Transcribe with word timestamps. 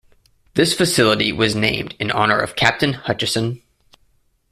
This 0.55 0.73
facility 0.73 1.31
was 1.31 1.53
named 1.55 1.93
in 1.99 2.09
honour 2.11 2.39
of 2.39 2.55
Captain 2.55 2.93
Hutcheson. 2.95 3.61